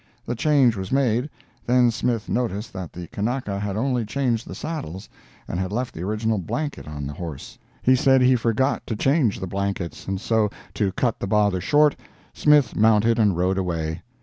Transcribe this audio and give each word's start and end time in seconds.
The 0.25 0.33
change 0.33 0.75
was 0.75 0.91
made; 0.91 1.29
then 1.67 1.91
Smith 1.91 2.27
noticed 2.27 2.73
that 2.73 2.91
the 2.91 3.05
Kanaka 3.09 3.59
had 3.59 3.77
only 3.77 4.03
changed 4.03 4.47
the 4.47 4.55
saddles, 4.55 5.07
and 5.47 5.59
had 5.59 5.71
left 5.71 5.93
the 5.93 6.01
original 6.01 6.39
blanket 6.39 6.87
on 6.87 7.05
the 7.05 7.13
horse; 7.13 7.59
he 7.83 7.95
said 7.95 8.21
he 8.23 8.35
forgot 8.35 8.81
to 8.87 8.95
change 8.95 9.39
the 9.39 9.45
blankets, 9.45 10.07
and 10.07 10.19
so, 10.19 10.49
to 10.73 10.91
cut 10.93 11.19
the 11.19 11.27
bother 11.27 11.61
short, 11.61 11.95
Smith 12.33 12.75
mounted 12.75 13.19
and 13.19 13.37
rode 13.37 13.59
away. 13.59 14.01